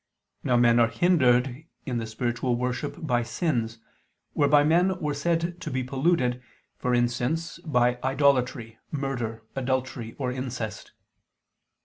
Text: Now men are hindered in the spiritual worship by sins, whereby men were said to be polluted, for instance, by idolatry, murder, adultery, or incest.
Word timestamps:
Now 0.43 0.57
men 0.57 0.79
are 0.79 0.87
hindered 0.87 1.63
in 1.85 1.99
the 1.99 2.07
spiritual 2.07 2.55
worship 2.55 2.95
by 3.05 3.21
sins, 3.21 3.77
whereby 4.33 4.63
men 4.63 4.99
were 4.99 5.13
said 5.13 5.61
to 5.61 5.69
be 5.69 5.83
polluted, 5.83 6.41
for 6.79 6.95
instance, 6.95 7.59
by 7.59 7.99
idolatry, 8.03 8.79
murder, 8.89 9.43
adultery, 9.55 10.15
or 10.17 10.31
incest. 10.31 10.93